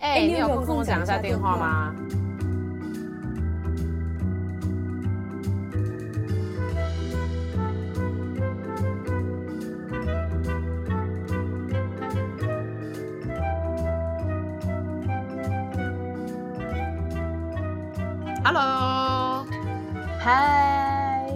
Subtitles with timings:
[0.00, 1.94] 哎、欸，你有空跟我讲一下电话吗
[18.42, 19.46] ？Hello，
[20.18, 21.32] 嗨，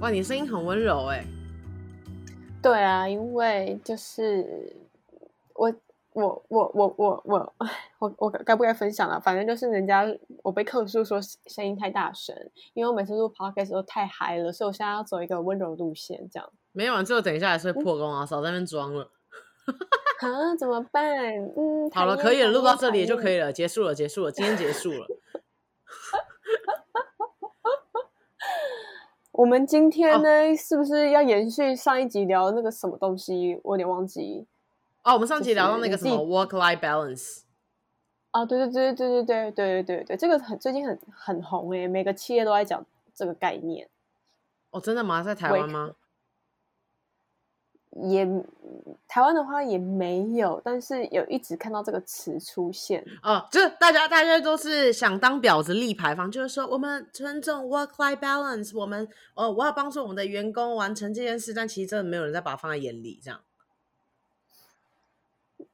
[0.00, 1.24] 哇，你声音很温柔哎。
[2.60, 4.74] 对啊，因为就是
[6.14, 6.42] 我。
[6.48, 7.52] 我我我我我
[7.98, 9.20] 我我该不该分享了？
[9.20, 10.06] 反正就是人家
[10.42, 12.34] 我被客诉说声音太大声，
[12.72, 16.48] 因为我每次录 podcast 都太嗨了，所以我现在要走一个温柔路线，这样。
[16.72, 18.24] 没有，最后等一下还是会破功啊！
[18.24, 19.10] 少在那边装了。
[20.20, 20.56] 啊？
[20.58, 21.04] 怎么办？
[21.56, 25.06] 嗯，好了，可以了，录到这里就可以了，结束了，结束了，今天结束了。
[29.32, 33.60] 我们今天呢，哦、是不是要延续上一集聊那个什么东西？
[33.64, 34.46] 我有点忘记。
[35.04, 37.42] 哦，我们上期聊到那个什么 work-life balance。
[38.32, 43.88] 哦，对对对对对对对对对对，这个很最近很很红诶，每个企业都在讲这个概念。
[44.70, 45.22] 哦，真的吗？
[45.22, 45.92] 在台湾吗？
[48.10, 48.26] 也
[49.06, 53.04] 台湾的话也没有，但是有一直看到这个词出现。
[53.22, 63.40] 哦，就是大家大家都是想当婊子立牌坊，就是说我们尊重 work-life balance，我们哦我要帮助我们的员工完成这件事，但其实真的没有人在把它放在眼里，这样。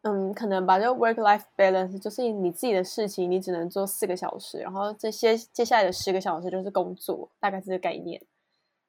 [0.03, 8.23] 嗯，可能吧，就 work life balance 就是你自己的事情，你只能做四个小时，然后这些接下来的十个小时就是工作，大概是这个概念。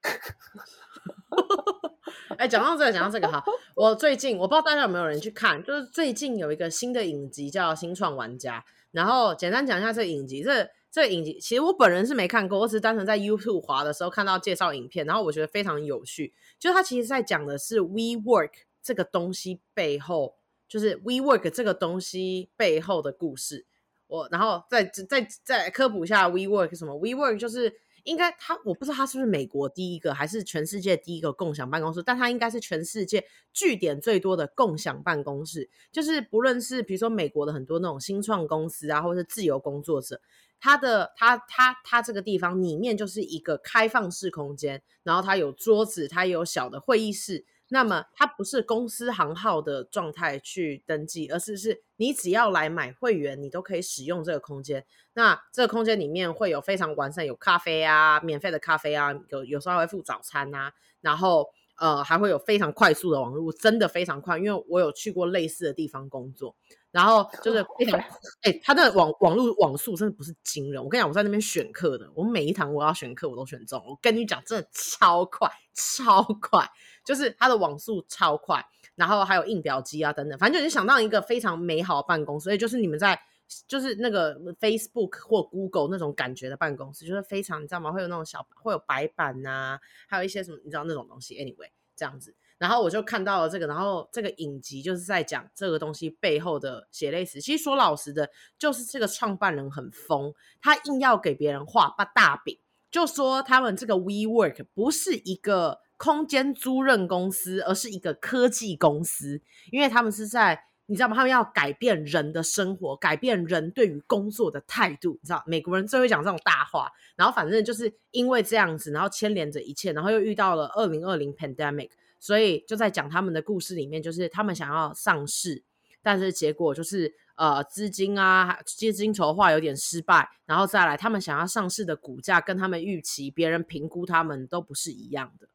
[2.37, 3.43] 哎、讲到这个，讲到这个哈，
[3.75, 8.59] 我最近我不知道大家有没有人去看，就是最近有一个新的影集叫《新创玩家》，
[8.91, 10.41] 然后简单讲一下这个影集。
[10.41, 16.33] 这这个影集其实我本人是没看过，我只是单纯在 YouTube 滑的时候看到介绍影片，然后我觉得非常有趣。
[16.57, 20.35] 就它其实在讲的是 WeWork 这个东西背后。
[20.71, 23.65] 就是 WeWork 这个东西背后的故事，
[24.07, 26.95] 我然后再再再科普一下 WeWork 什么。
[26.95, 27.73] WeWork 就是
[28.05, 35.69] 应该它，我不知道它是不是美国第一个，还是全世界第一个共享办公室，但它应该是全世界据点最多的共享办公室。
[35.91, 40.21] 就是不论是比如说美国的很多那种新创公司啊，或者是自由工作者，
[40.57, 47.43] 它的它它它这个地方里面就是一个开放式空间，然后它有桌子，它也有小的会议室。
[47.73, 54.85] 那么它不是公司行号的状态去登记，而是是你只要来买会员，你都可以使用这个空间。
[55.13, 61.49] 那这个空间里面会有非常完善，有咖啡啊，免费的咖啡啊，有有时候还会附早餐啊，然后
[61.81, 66.55] 呃还会有非常快速的网络，真的非常快，因为我有去过类似的地方工作。
[66.91, 67.97] 然后就是非常，
[68.41, 70.83] 哎、欸，他的网网络网速真的不是惊人。
[70.83, 73.81] 我跟你讲，我在那边选课的，我每一堂我要选课我都选中。
[73.87, 76.69] 我跟你讲，真的超快，超快，
[77.05, 78.65] 就是他的网速超快。
[78.95, 83.17] 然后还有印表机啊等等，反正就想到一个非常美好的办公室，所以就是你们在
[83.67, 87.91] 就是那个 Facebook 或 Google 那种感觉的办公室，就是非常你知道吗？
[87.91, 91.35] 会有那种小会有白板呐、还有一些什么你知道那种东西。
[91.35, 92.35] Anyway，这样子。
[92.57, 97.41] 然后我就看到了这个，然后这个影集就是在讲这个东西背后的血泪史。
[97.41, 98.29] 其实说老实的，
[98.59, 102.59] 就是这个创办人很疯，他硬要给别人画大大饼，
[102.91, 109.41] 就说他们这个 WeWork 不是一个空间租赁公司，而是一个科技公司，
[109.71, 111.15] 因为他们是在你知道吗？
[111.15, 115.17] 他们要改变人的生活，改变人对于工作的态度。
[115.21, 121.91] 你知道美国人最会讲这种大话，然后反正就是因为这样子，然后牵连着一切，然后又遇到了二零二零 pandemic。
[122.19, 125.63] 所以就在讲他们的故事里面，就是他们想要上市，
[126.03, 135.47] 但是结果就是呃资金啊，资金筹划有点失败，然后再来他们想要上市的股价跟他们预期，别人评估他们都不是一样的，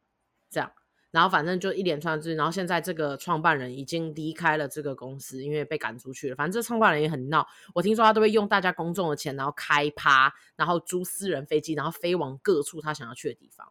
[0.49, 0.73] 这样，
[1.17, 6.37] 然后反正就一连串之，然后现在这个创办人已经离开了这个公司，因为被赶出去了。
[6.37, 13.67] 反正这创办人也很闹，我听说他都会用大家公众的钱，然后开趴，然后租私人飞机，然后飞往各处他想要去的地方。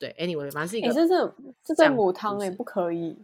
[0.00, 3.16] 对，anyway，反正是一个，这是这在母汤哎，不可以。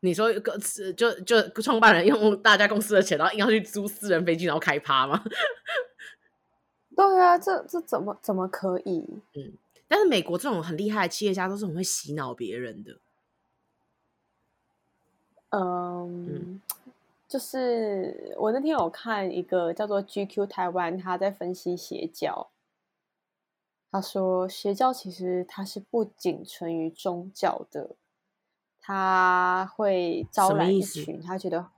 [0.00, 0.58] 你说个
[0.94, 5.24] 就就创办人用大家公司的钱，然后硬要去租私人飞机，然后开趴吗？
[6.94, 9.06] 对啊，这这怎么怎么可以？
[9.34, 9.54] 嗯，
[9.92, 12.96] 但是美国这种很厉害的企业家都是很会洗脑别人的。
[15.48, 16.62] 嗯，嗯，
[17.26, 22.50] 就是我那天有看一个叫做 GQ 台湾，他在分析邪教。
[23.90, 27.90] 他说：“邪教其实它是不仅存于宗教的，
[28.80, 31.20] 他会招揽一群。
[31.20, 31.68] 他觉得，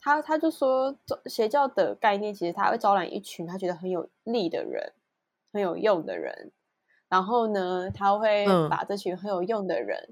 [0.00, 0.96] 他他就说，
[1.26, 4.94] 邪教的概念其实他会招揽一群他觉得很有利的人，
[5.52, 6.50] 很有用的人。
[7.14, 10.08] 然后呢，他会把这群很有用的人，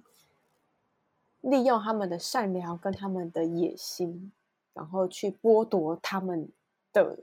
[1.40, 4.30] 利用他们的善良跟他们的野心，
[4.72, 6.48] 然后去剥夺他们
[6.92, 7.18] 的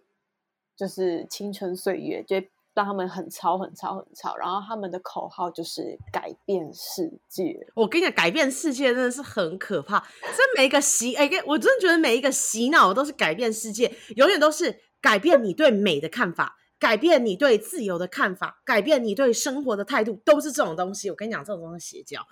[0.75, 2.35] 就是青春岁月，就
[2.73, 4.35] 让他们很吵、很吵、很吵。
[4.35, 7.65] 然后他们的口号就是改变世界。
[7.73, 10.05] 我跟你讲，改变世界真的是很可怕。
[10.21, 16.57] 这每一个洗，哎，我真的觉得每一个洗脑都是改变世界，永远都是改变你对美的看法。
[16.79, 21.09] 改变你对自由的看法，改变你对生活的态度，都是这种东西。
[21.09, 22.25] 我跟你讲，这种东西邪教。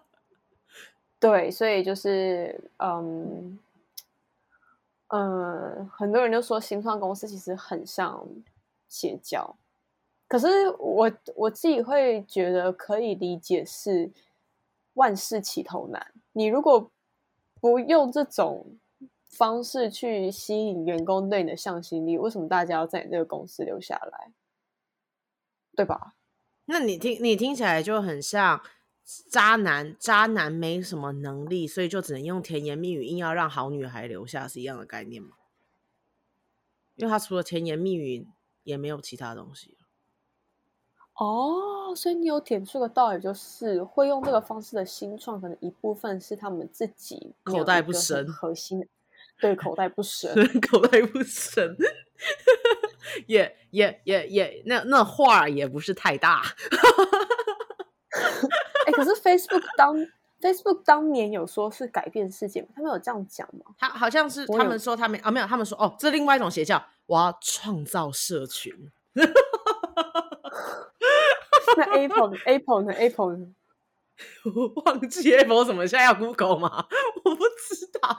[1.20, 3.58] 对，所以就是，嗯，
[5.08, 8.26] 嗯，很多人就说新创公司其实很像
[8.88, 9.54] 邪教，
[10.26, 14.10] 可是我我自己会觉得可以理解，是
[14.94, 16.12] 万事起头难。
[16.32, 16.90] 你如果
[17.60, 18.66] 不用这种。
[19.36, 24.32] 方式去吸引员工对你的向心力，为什么大家要在你这个公司留下来？
[25.76, 26.14] 对吧？
[26.66, 28.62] 那你听，你听起来就很像
[29.28, 35.36] 渣男，渣男没什么能力，所以就只能用甜言蜜语硬要让好女孩留下，是一样的概念吗？
[36.94, 38.28] 因为他除了甜言蜜语，
[38.62, 39.76] 也没有其他东西。
[41.16, 48.88] 哦，所以你有点出个道理，就是会用这个方式的新创，可能一部分是他们自己口袋不深，核心。
[49.40, 50.32] 对，口袋不深，
[50.70, 51.76] 口袋不深，
[53.26, 56.42] 也也也也，那那话也不是太大。
[58.86, 59.96] 哎、欸，可是 Facebook 当
[60.40, 62.68] Facebook 当年有说是改变世界吗？
[62.76, 63.74] 他们有这样讲吗？
[63.78, 68.90] 他好像是他们说他们啊，没有，他们说哦，这是另外一种邪教，我要创造社群。
[71.76, 73.46] 那 Apple Apple 呢？Apple 呢？
[74.54, 76.86] 我忘记 Apple 什么，现在要 Google 吗？
[77.24, 78.16] 我不知道。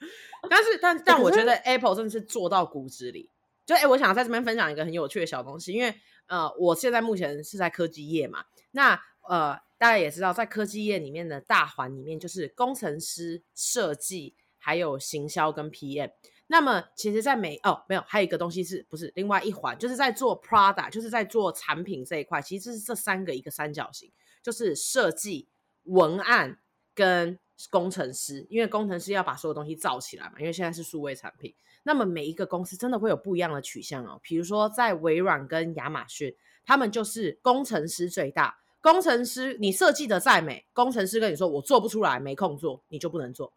[0.50, 3.30] 但是，但但我觉得 Apple 真的是做到骨子里。
[3.64, 5.92] 就哎、欸，我想在这边分享一个很有趣的小东西，因为
[6.26, 8.44] 呃，我现在目前是在科技业嘛。
[8.70, 16.12] 那呃，大家也知道，在科技业里面的大环里面，就是工程师、设计，还有行销跟 PM。
[16.46, 24.12] 那么，其实，在美哦没有，还有一个东西是不是另外一环，就是在做 product，就是在做产品这一块，其实是这三个一个三角形，
[24.42, 25.48] 就是设计、
[25.82, 26.60] 文案
[26.94, 27.40] 跟。
[27.70, 31.54] 工程师，因为工程师要把所有东西造起来嘛，因为现在是数位产品。
[31.82, 34.20] 那么每一个公司真的会有不一样的取向哦。
[34.22, 38.58] 比如说在微软跟亚马逊，他们就是工程师最大。
[38.80, 43.52] 工程师你设计的再美，工程师跟你说我做不出来，没空做，你就不能做。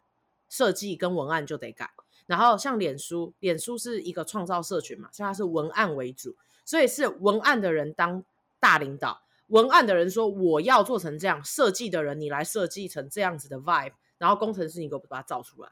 [0.48, 1.90] 设计跟文案就得改。
[2.26, 8.24] 然后像脸书，脸书是一个创造社群嘛，所以它是文案为主，所以是文案的人当
[8.58, 9.20] 大领导。
[9.50, 15.68] 文案的人说我要做成这样，设计的人你来设计成这样子的 vibe，然后工程师你给我把它造出来，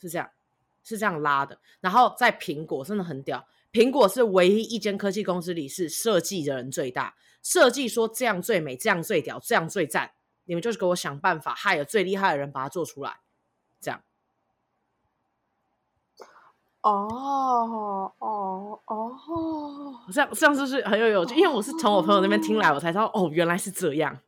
[0.00, 0.30] 是这样，
[0.82, 1.58] 是这样拉的。
[1.80, 10.12] 然后在苹果真的很屌，苹果是唯一一间科技公司里是设计的人最大，设计说这样最美，这样最屌，这样最赞，
[10.44, 13.20] 你们就是给我想办法，害了最厉害的人把它做出来，
[13.80, 14.02] 这样。
[16.84, 24.18] 哦哦哦，这样这样就是很有有趣，因为我是从我朋友那边听来，我才知道哦，原来是这样。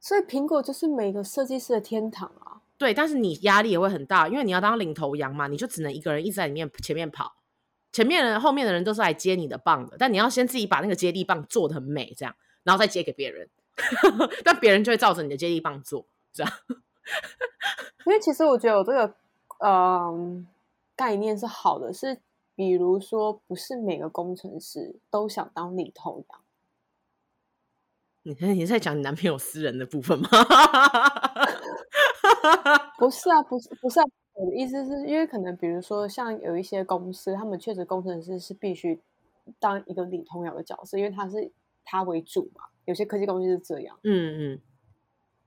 [0.00, 2.62] 所以苹果就是每个设计师的天堂啊。
[2.78, 7.34] 对，但是你压力也会很大，因为你要当领头羊嘛，你就只能一个人一直在里面前面跑，
[7.92, 13.48] 前面人后面的人都是来接你的棒的，但你要先自己把那个接力棒做得很美，这样，然后再接给别人，
[14.42, 16.52] 但别人就会照着你的接力棒做，这样。
[18.06, 19.14] 因为其实我觉得我这个，
[19.58, 20.46] 嗯。
[20.96, 22.20] 概念是好的，是
[22.54, 26.40] 比如说，不是每个工程师都想当领头羊。
[28.22, 30.28] 你你在讲你男朋友私人的部分吗？
[32.96, 39.00] 不是啊，不是不是啊，我的意思是因为可能比如说像有一些公司，他们确实工程师是必须
[39.58, 41.52] 当一个领头羊的角色，因为他是
[41.84, 42.62] 他为主嘛。
[42.86, 44.60] 有些科技公司是这样，嗯嗯。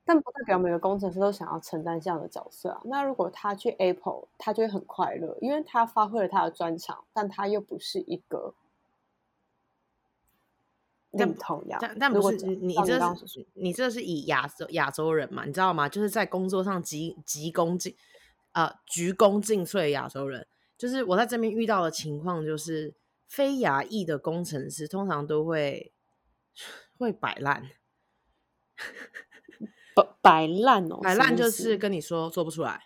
[0.08, 2.82] 但不代表每个工程师都想要承担这样的角色啊。
[2.86, 8.56] 那如果他去 Apple，他就会很快乐，因为他发挥了他的专长，但他又不是一个
[11.12, 11.78] 领头羊。
[11.82, 15.44] 但但不是你这是你这是以亚洲亚洲人嘛？
[15.44, 15.90] 你知道吗？
[15.90, 17.94] 就是在工作上急急功近
[18.54, 20.48] 啊，鞠躬尽瘁的亚洲人。
[20.78, 22.96] 就是我在这边遇到的情况，就是
[23.28, 25.92] 非亚裔的工程师通常都会
[26.98, 27.72] 会摆烂。
[30.22, 32.86] 摆烂哦，摆烂就是跟你说做不出来，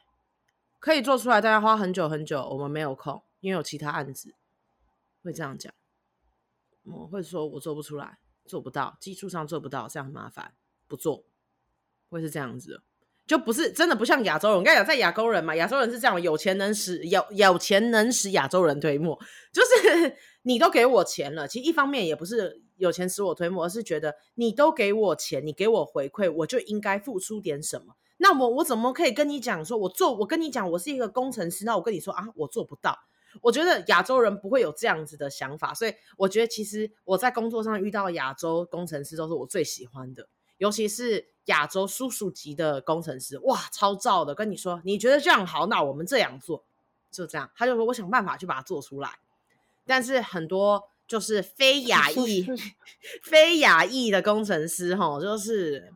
[0.80, 4.34] 可以做出来，但要花很久很久，我们没有空，因为有其他案子，
[5.24, 5.74] 会这样讲。
[6.84, 10.54] 我会说我做不出来，做不到，技术上做不到，这样很麻烦，
[10.88, 11.24] 不做，
[12.10, 12.84] 会是这样子的，
[13.28, 14.58] 就不是真的不像亚洲人。
[14.58, 19.20] 我跟你讲，在亚洲人嘛，亚洲人是这样，有钱能使有有钱能使亚洲人推磨，
[19.54, 22.62] 就是你都给我钱了，其实一方面也不是。
[22.82, 27.94] 有钱使我推磨，而是觉得你都给我钱，你给我回馈，我就应该付出点什么。
[28.18, 32.98] 那我我怎么可以跟你讲说，我做我跟你讲，我是一个工程师，那我跟你说啊，我做不到。
[33.42, 44.36] 我觉得亚洲人不会有这样子的想法，所以我觉得其实我在工作上遇到亚洲工程师都是我最喜欢的，尤其是亚洲叔叔级的工程师，哇，超照的。
[44.36, 46.64] 跟你说，你觉得这样好，那我们这样做，
[47.12, 47.50] 就这样。
[47.56, 49.20] 他就说，我想办法去把它做出来。
[49.86, 52.48] 但是很多就是非 亚裔、
[53.22, 55.94] 非亚裔的工程师，哈，就是。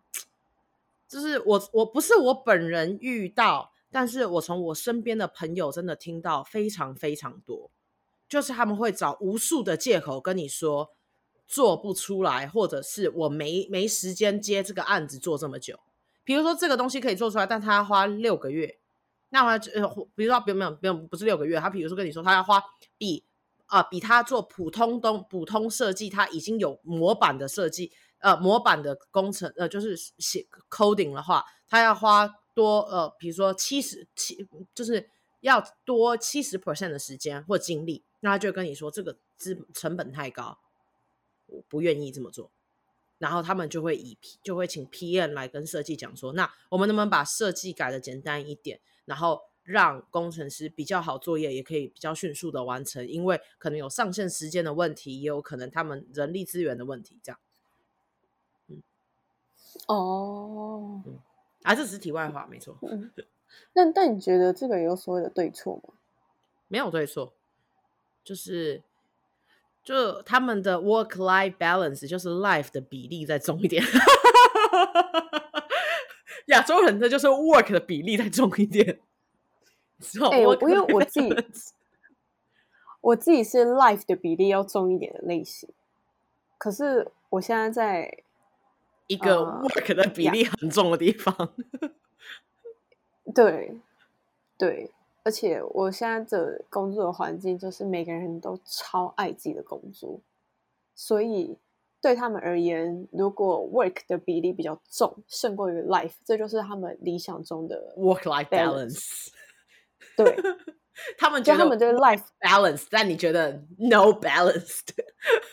[1.07, 7.69] 就是我，我不是我本人遇到，但是我从我身边的朋友真的听到非常非常多，
[8.27, 10.89] 就是他们会找无数的借口跟你说
[11.47, 15.79] 做不出来，或者是我没没时间接这个案子做这么久。
[16.25, 18.79] 比如说这个东西可以做出来，但他要花六个月，
[19.29, 22.61] 那么呃，比如说不用没有不用，不是六个月，他比如说跟你说他要花
[22.97, 23.23] 比
[23.65, 27.91] 啊、比他做普通东普通设计，他已经有模板的设计。
[28.19, 40.57] 呃，模板的工程，呃，就是写 coding 的话，他要花多呃，比如说七十七，就是要多七十 percent 的时间或精力，那他就跟你说这个资成本太高，
[41.45, 42.49] 我不愿意这么做，
[43.19, 57.39] 然后他们就会以就会请 PM 来跟设计讲说，那我们能不能把设计改的简单一点，然后让工程师比较好作业，也可以比较迅速的完成，因为可能有上线时间的问题，也有可能他们人力资源的问题，这样。
[59.87, 61.19] 哦，嗯，
[61.63, 62.77] 啊，这只是题外话，没错。
[62.83, 63.11] 嗯，
[63.73, 65.95] 但但你觉得这个有所谓的对错吗？
[66.67, 67.33] 没有对错，
[68.23, 68.83] 就是
[69.83, 73.83] 就他们的 work-life balance 就是 life 的比例再重一点。
[76.47, 78.99] 亚洲人的就是 work 的比例再重一点。
[80.31, 81.35] 哎、欸，我因为我自己，
[83.01, 85.69] 我自己是 life 的比例要重一点的类型，
[86.57, 88.17] 可是我现在在。
[89.07, 91.31] 一个 work 的比例很重的地方，
[93.25, 93.79] 呃，对
[94.57, 94.89] 对，
[95.21, 100.19] 而且我现在的工作的环境就是每个人都超爱自己的工作，
[100.95, 101.55] 所以
[102.01, 109.27] 对他们而言，如果 work 的比例比较重，胜过于 life，这就是他们理想中的 work-life balance。
[110.15, 110.35] 对，
[111.17, 114.89] 他们觉得他们就是 life balance，但你觉得 no balanced。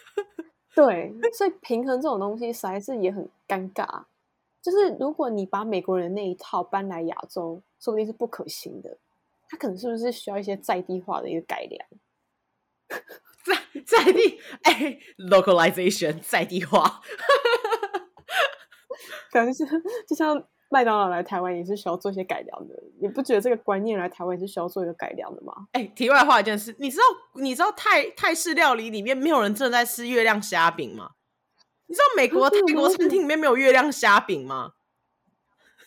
[0.74, 4.04] 对，所以平衡这种东西实在是也很尴尬。
[4.62, 8.98] 就是如果你把美国人那一套搬来亚洲，说不定是不可行的。
[9.48, 11.86] 他可能是不是需要一些在地化的一个改良？
[13.44, 17.02] 在在地哎、欸、，localization 在地化，
[19.30, 19.66] 可能是
[20.08, 20.46] 就像。
[20.72, 25.52] 麦当劳来台湾也是需要做一些改良的，你不觉得这个观念来台湾也是需要做一个改良的吗？
[25.72, 31.10] 哎、欸，题外话一件事，你知道你知道泰泰式料理里面没有人正在吃月亮虾饼吗？
[31.86, 34.72] 你知道美国泰国餐厅里面没有月亮虾饼吗？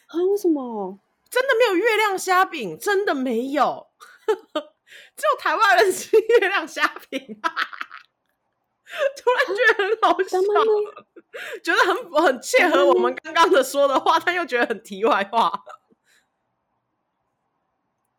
[0.07, 0.17] 啊？
[0.31, 0.99] 为什么？
[1.31, 3.87] 真的没有月亮虾饼，真的没有，
[5.17, 7.19] 只有台湾人吃月亮虾饼。
[9.17, 10.37] 突然觉得很好笑，
[11.63, 15.63] 觉得很很切合我们刚刚的说的话，但又觉得很题外话。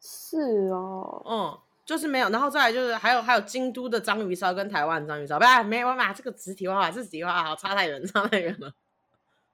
[0.00, 6.12] 是哦，嗯，就是没有，然后再来就是还有还有京都的章鱼烧跟台湾的章鱼烧，不是没有嘛？
[6.12, 8.72] 这个只是题外话，这是题外话，差太远，差太远了。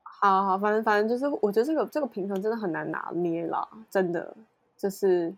[0.02, 4.34] 好好，反正反正就是，我觉得这个这个平衡真的很难拿捏啦，真的
[4.76, 5.34] 就是。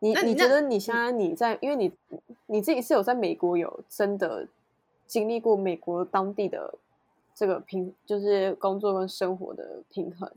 [0.00, 1.90] 你你，你觉得你现在你在，因为你
[2.44, 4.46] 你自己是有在美国有真的
[5.06, 6.78] 经历过美国当地的
[7.34, 10.30] 这个平，就是工作跟生活的平衡。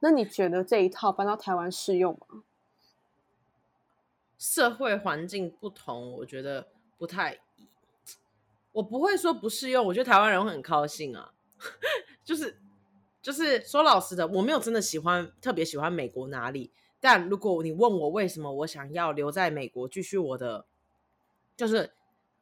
[0.00, 2.42] 那你觉得这一套搬到台湾适用吗？
[4.38, 6.66] 社会环境不同，我觉得
[6.98, 7.38] 不太，
[8.72, 9.86] 我不会说不适用。
[9.86, 11.32] 我觉得台湾人会很高兴啊，
[12.24, 12.58] 就是
[13.22, 16.72] 就是说老实的，我没有真的喜欢特别喜欢美国哪里。
[16.98, 20.64] 但如果你问我为什么我想要留在美国继续我的，
[21.56, 21.92] 就是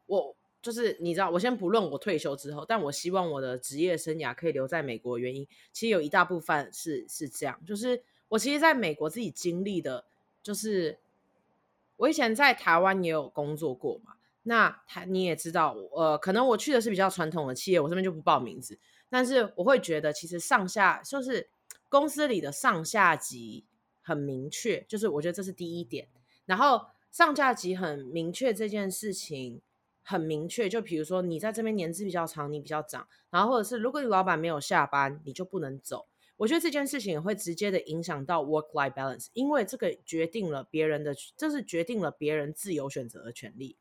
[0.07, 10.05] 我就是你知道，我先不论我退休之后，但我希望我的职业生涯可以留在美国原因，其实有一大部分是是这样，就是我其实在美国自己经历的，
[10.43, 10.99] 就是
[11.97, 21.49] 我以前在台湾也有工作过嘛，那台你也知道，呃，可能我去的是比较传统的企业，我这边就不报名字，但是我会觉得其实上下就是
[21.89, 23.65] 公司里的上下级。
[24.03, 26.09] 很明确，就是我觉得这是第一点。
[26.47, 29.61] 然后上下级很明确这件事情
[30.11, 36.09] 很明确，就比如说你在这边年资比较长，你比较长，然后或者是如果你老板没有下班，你就不能走。
[36.37, 43.77] 我觉得这件事情会直接的影响到 work-life balance，因为这个决定了别人的，这是决定了别人自由选择的权利。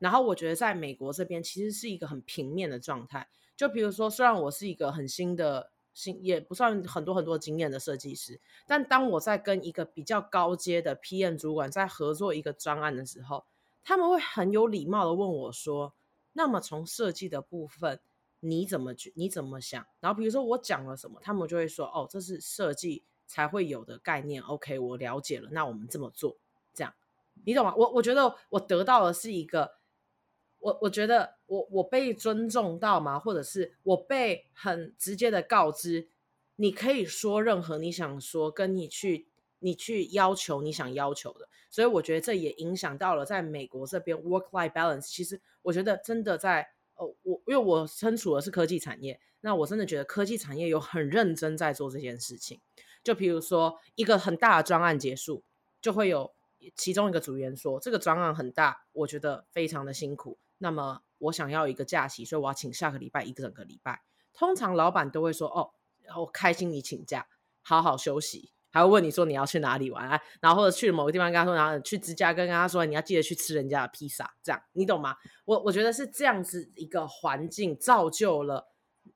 [0.00, 13.44] 然后我觉得在美国这边其实是一个很平面的状态，就比如说虽然我是一个很新的新也不算很多很多经验的设计师，但当我在跟一个比较高阶的 PM 主管在合作一个专案的时候，
[13.84, 15.94] 他们会很有礼貌的问我说
[16.32, 18.00] ：“那么从设计的部分，
[18.40, 19.12] 你怎么去？
[19.14, 24.42] 你怎么想？”然后比如说我讲了什么，他们就会说：“哦，这是设计才会有的概念。
[24.42, 26.36] ”OK，我了解了，那我们这么做，
[26.72, 26.92] 这样
[27.44, 27.74] 你懂吗？
[27.76, 29.74] 我我觉得我得到的是一个。
[30.60, 33.18] 我我觉得我我被尊重到吗？
[33.18, 36.08] 或者是我被很直接的告知，
[36.56, 39.28] 你可以说任何你想说，跟你去
[39.64, 41.48] 你去要求你想要求的。
[41.70, 45.08] 所以我觉得这也影响到了在美国这边 work-life balance。
[45.08, 52.60] 其实我觉得真的在呃，我因为我身处的是科技产业，那我真的觉得科技产业有很认真在做这件事情。
[53.02, 55.42] 就比如说一个很大的专案结束，
[55.80, 56.32] 就会有
[56.76, 60.38] 其中一个组员说，这个专案很大，我觉得非常的辛苦。
[60.58, 64.02] 那么我想要一个假期，所以我要请下个礼拜一个整个礼拜。
[64.32, 65.74] 通常老板都会说：“哦，
[66.16, 67.26] 我开心你请假，
[67.60, 70.20] 好好休息。”还会问你说你要去哪里玩？
[70.40, 75.14] 然后或者去某个地方跟他说，然后去芝加哥跟他说你要记得去吃人家的披萨，这样你懂吗？
[75.44, 78.66] 我我觉得是这样子一个环境造就了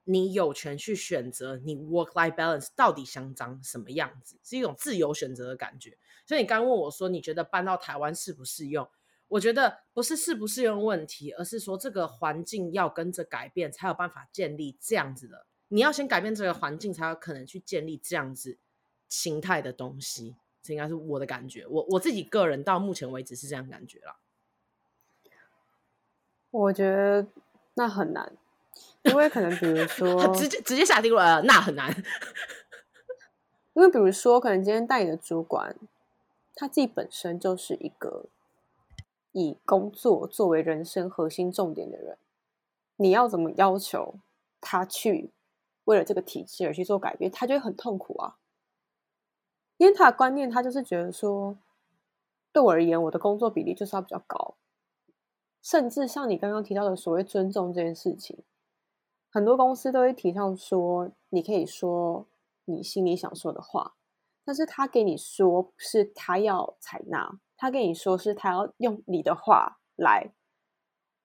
[0.04, 5.98] 你有权去选择你 work life balance 到底想长什么样子，是一种自由选择的感觉。
[6.24, 8.88] 所以你刚问我说你觉得搬到台湾适不适用？
[9.26, 15.46] 我觉得不是适不适用问题，而是说这个环境要跟着改变，才有办法建立这样子的。
[15.66, 18.56] 你要先改变这个环境，才有可能去建立这样子
[19.08, 20.36] 形态的东西。
[20.62, 21.66] 这应该是我的感觉。
[21.66, 24.16] 我我自己个人到目前为止是这样感觉了。
[26.50, 27.26] 我觉得
[27.74, 28.36] 那很难，
[29.02, 31.94] 因为可能比如说 直接直接下定论，呃，那很难。
[33.74, 35.76] 因为比如说，可能今天带你的主管，
[36.54, 38.26] 他自己本身就是一个。
[39.32, 42.16] 以工作作为人生核心重点的人，
[42.96, 44.14] 你要怎么要求
[44.58, 45.30] 他去
[45.84, 47.30] 为了这个体制而去做改变？
[47.30, 48.38] 他就会很痛苦啊，
[49.78, 51.56] 因为他的观念，他就是觉得说，
[52.52, 54.56] 对我而言，我的工作比例就是要比较高，
[55.62, 58.44] 甚至像你刚刚提到的所谓尊重这件事情，
[59.30, 62.26] 很多公司都会提倡说，你可以说
[62.66, 63.94] 你心里想说的话，
[64.44, 67.40] 但是他给你说，是他要采纳。
[67.60, 70.30] 他跟你说是他要用你的话来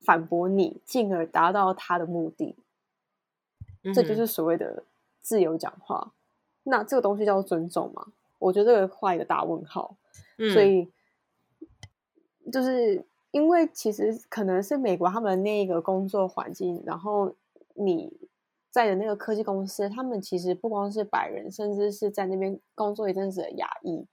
[0.03, 2.57] 反驳你，进而达到他的目的，
[3.83, 4.83] 嗯、这就是所谓的
[5.19, 6.15] 自由讲话。
[6.63, 8.13] 那这个东西叫做尊重吗？
[8.43, 9.95] 我觉得这个画一个大问号。
[10.37, 10.91] 嗯、所以
[12.51, 17.33] 就是因为其实可能是美国他们那个工作环境，然后
[17.75, 18.11] 你
[18.69, 24.05] 在的那个科技公司，他们其实不光是白人，甚至是在那边工作一阵子的亚裔。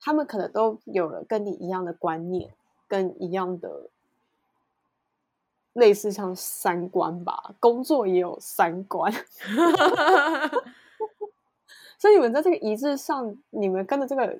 [0.00, 2.50] 他们可能都有了跟你一样的观念，
[2.88, 3.88] 跟一样的
[5.74, 9.12] 类似像三观吧，工作也有三观，
[12.02, 14.36] 所以你们在这个一致上，你们跟着这个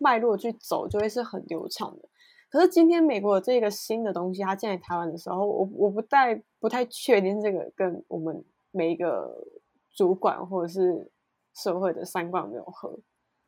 [0.00, 2.08] 脉络去走，就会是很流畅的。
[2.50, 9.46] 可是今天美国这个新的东西，它进来台湾的时候，我我不太不太确定这个跟我们每一个
[9.92, 11.08] 主管或者是
[11.54, 12.98] 社会的三观有没有合。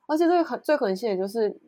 [0.06, 1.60] 而且这个很最可惜的就是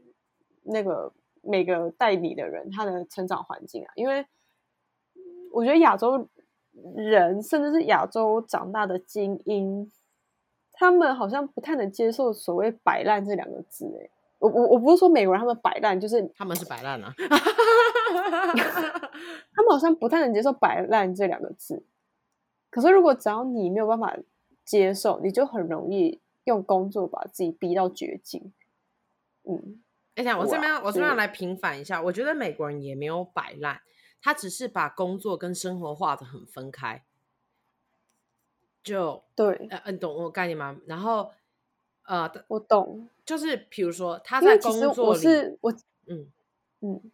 [0.63, 4.25] 那个每个代理的人他的成长环境啊，因为
[5.51, 6.29] 我觉得亚洲
[6.95, 9.91] 人甚至是亚洲长大的精英，
[10.77, 13.87] 他们好像不太能接受所谓“摆烂”这两个字。
[14.01, 14.09] 哎，
[14.39, 17.13] 我我我不是说美国人他们摆烂，就是他们是摆烂啊，
[19.53, 21.83] 他们好像不太能接受“摆烂”这两个字。
[22.71, 24.17] 可是如果只要你没有办法
[24.65, 26.21] 接受，你就很容易。
[26.47, 28.53] 用工作把自己逼到绝境，
[29.51, 29.83] 嗯，
[30.15, 33.81] 哎呀，我这边我这边要来平反一下，我觉得美国人也没有摆烂，
[34.23, 37.03] 他只是把工作跟生活画的很分开，
[38.87, 40.79] 就对，呃，你懂我概念吗？
[40.87, 41.31] 然后，
[42.05, 45.73] 呃，我懂，就是比如说他在工作里，我是我，
[46.07, 46.33] 嗯
[46.81, 47.11] 嗯，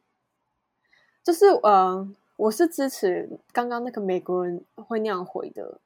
[1.24, 5.80] 就是呃，我是支持刚刚那个美国人会那样回的，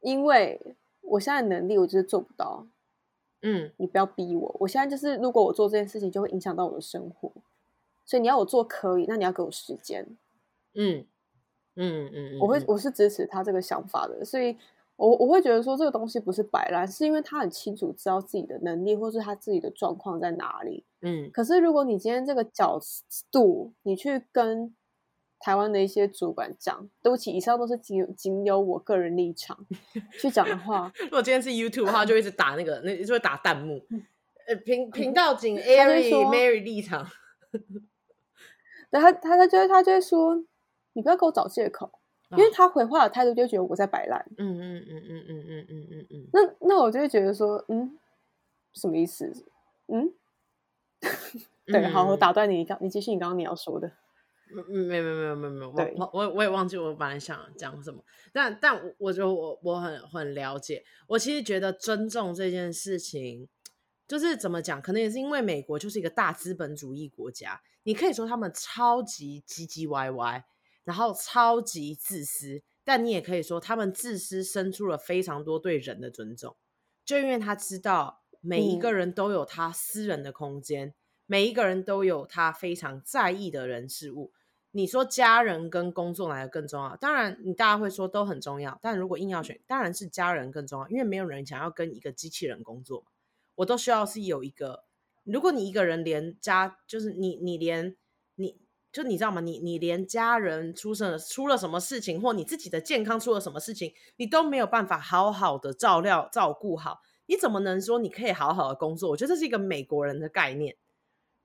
[0.00, 0.74] 因为。
[1.10, 2.66] 我现在能力，我就是做不到。
[3.40, 4.56] 嗯，你不要逼我。
[4.60, 7.32] 我现在就是，如果我做这件事情，就会影响到我的生活。
[8.04, 10.06] 所以你要我做可以，那你要给我时间。
[10.74, 11.06] 嗯
[11.78, 14.24] 嗯嗯，嗯，我会我是支持他这个想法的。
[14.24, 14.54] 所以
[14.96, 20.84] 我我会觉得说，这个东西不是摆烂，是因为他很清楚知道自己的能力，或是他自己的状况在哪里。
[21.00, 22.78] 嗯，可是如果你今天这个角
[23.32, 24.74] 度，你去跟。
[25.40, 29.56] 台湾的一些主管讲，对不起，以上都是仅仅有我个人立场
[30.18, 30.92] 去讲的话。
[30.98, 33.80] 如果今天是 YouTube 的话，就一直打那个，那就会打弹幕。
[34.48, 37.08] 呃，频频道仅 Ari Mary 立场。
[38.90, 40.42] 对他，他他就会他就会说，
[40.98, 41.88] 你不要给我找借口。
[42.32, 44.22] 因为他回话的态度就觉得我在摆烂。
[44.36, 46.28] 嗯嗯嗯嗯嗯嗯嗯嗯嗯。
[46.32, 47.96] 那那我就会觉得说，嗯，
[48.74, 49.32] 什么意思？
[49.86, 50.12] 嗯，
[51.64, 53.88] 对，好，我打断你，刚你继续你刚刚你要说的。
[53.88, 63.48] 嗯嗯，没有没有没有没有没有，我我我我也忘记我本来想讲什么，但但我觉得我我很很了解，我其实觉得尊重这件事情，
[64.06, 70.44] 就是怎么讲，可能也是因为美国就是一个大资本主义国家，你可以说他们超级唧唧歪歪，
[70.88, 76.56] 然后超级自私，但你也可以说他们自私生出了非常多对人的尊重，
[77.04, 80.94] 就因为他知道每一个人都有他私人的空间，嗯、
[81.26, 84.32] 每一个人都有他非常在意的人事物。
[84.70, 86.96] 你说家人跟工作哪个更重要？
[86.96, 88.78] 当然，你大家会说都很重要。
[88.80, 93.04] 但如果硬要选，当然是家人更重要，因为没有人想要跟一个机器人工作。
[93.56, 94.84] 我都需要是有一个。
[95.24, 97.97] 如果你一个人连家，就是你，你连你
[98.92, 99.40] 就你知道吗？
[99.40, 109.10] 你你连家人出生出了什么事情，或你自己的健康出了什么事情，你都没有办法好好的照料照顾好，你怎么能说你可以好好的工作？
[109.10, 110.76] 我觉得这是一个美国人的概念。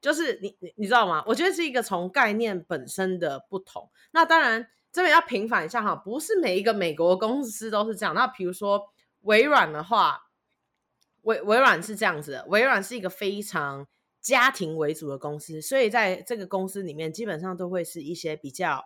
[0.01, 1.23] 就是你你你知道吗？
[1.25, 3.89] 我觉得是一个从概念本身的不同。
[4.11, 8.13] 那当然这边要平反一下哈，不是每一个美国公司都是这样。
[8.13, 8.89] 那比如说
[9.21, 10.23] 微软的话，
[11.21, 13.87] 微微软是这样子的，微软是一个非常
[14.23, 18.83] 家庭为主的公司，所以在这个公司里面，基本上都会是一些比较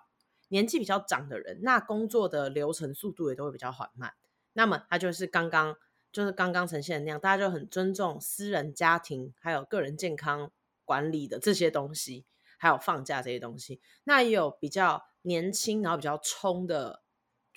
[0.49, 4.13] 年纪比较长的人，那工作的流程速度也都会比较缓慢。
[4.51, 5.77] 那么它就是刚刚
[6.11, 10.51] 就是刚刚呈现的那样，大家就很尊重私人家庭还有个人健康。
[10.87, 12.25] 管理的这些东西，
[12.57, 17.03] 还有放假这些东西，那也有比较年轻，然后比较冲的、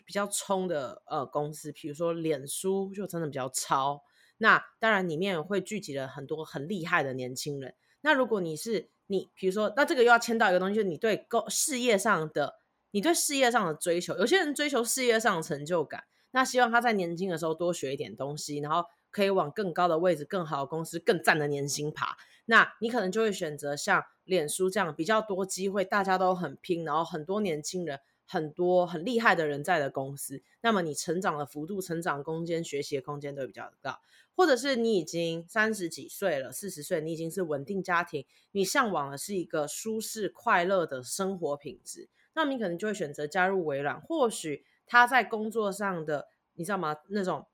[0.04, 4.02] 比较冲的呃公司，比如说脸书就真的比较超。
[4.42, 7.74] 那当然里面会聚集了很多很厉害的年轻人。
[8.00, 12.60] 那如果你是你，比如说，那这个又要牵到一个东西，就是你对工事业上的，
[12.92, 22.16] 你对事业上的追求，有些人追求事业上的成就感，那希望他在年轻的时候多学一点东西，然后可以往更高的位置、更好的公司、更赞的年薪爬。
[22.46, 28.00] 那你可能就会选择像脸书这样比较多机会，大家都很拼，然后很多年轻人、
[28.30, 30.40] 很多很厉害的人在的公司。
[30.60, 33.98] 那么你成长的幅度、成长空间、学习的空间都比较高。
[34.36, 44.00] 或者是你已经三十几岁了、四十岁，你已经是稳定家庭，你向往的是一个舒适快乐的生活品质，那么你可能就会选择加入微软。
[44.00, 46.96] 或许他在工作上的，你知道吗？
[47.08, 47.48] 那种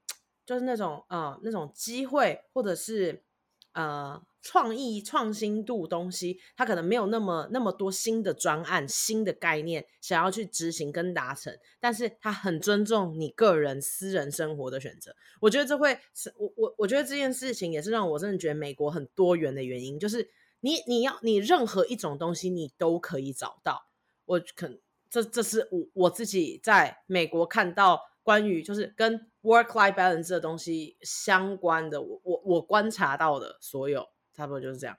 [0.44, 3.24] 就是那种呃那种机会，或者是
[3.72, 4.22] 呃。
[4.46, 15.16] 创意创新度东西，他可能没有那么那么多新的专案、新的概念想要去执行跟达成，但是他很尊重你个人私人生活的选择。
[15.40, 20.30] 我觉得这会是我我我觉得这件事情也是让我真的觉得美国很多元的原因，就是
[20.60, 23.88] 你你要你任何一种东西你都可以找到。
[24.26, 24.70] 我可
[25.10, 34.06] 这这是我我自己在美国看到关于就是跟 work life balance 的东西相关的，我我我观察到的所有。
[34.36, 34.98] 差不多就是这样，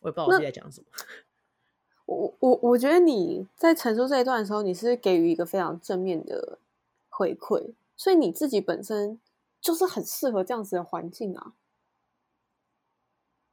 [0.00, 0.86] 我也不知道我自己在讲什么。
[2.06, 6.58] 我我我觉得你在陈述这一段的时候，你是给予一个非常正面的
[7.08, 9.20] 回馈，所以你自己本身
[9.60, 11.52] 就是很适合这样子的环境啊。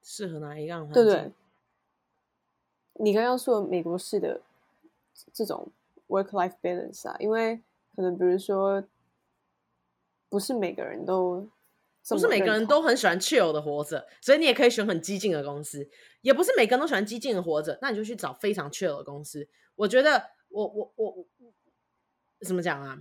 [0.02, 1.04] 适合哪一样环境？
[1.06, 1.32] 对对。
[2.94, 4.42] 你刚刚说美国式的
[5.32, 5.68] 这种
[6.08, 7.62] work-life balance 啊，因为
[7.96, 8.84] 可能比如说，
[10.30, 11.48] 不是每个人都。
[12.10, 15.90] 不是每个人都很喜欢 chill 的活着，所以你也可以选很激进的公司。
[16.22, 19.48] 也不是每个人都喜欢激进的活着，那你就去找非常 chill 的公司。
[19.76, 21.26] 我觉得我，我我我
[22.46, 23.00] 怎么讲啊？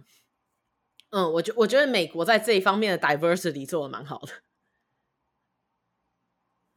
[1.10, 4.32] 嗯，我觉我觉得美国在这一方面的 diversity 做的蛮好的，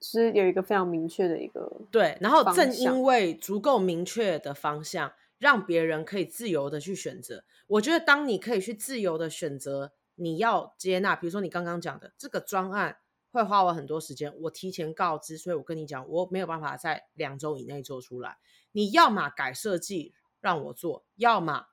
[0.02, 2.18] 是有一个非常明确的一个对。
[2.22, 7.44] 然后正因为足够明确的方向，让别人可以自由的去选择。
[7.68, 9.94] 我觉得当你可以去自由的选择。
[10.20, 12.98] 你要接纳，比如说你刚刚讲的这个专案
[13.32, 18.38] 会花我很多时间，我提前告知，所以我跟你讲，我没有办法在两周以内做出来。
[18.72, 21.68] 你要么改设计让我做，要么